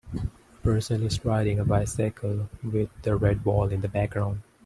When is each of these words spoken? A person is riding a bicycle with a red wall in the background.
A 0.15 0.25
person 0.63 1.03
is 1.03 1.23
riding 1.23 1.59
a 1.59 1.63
bicycle 1.63 2.49
with 2.63 2.89
a 3.05 3.15
red 3.15 3.45
wall 3.45 3.69
in 3.69 3.81
the 3.81 3.87
background. 3.87 4.41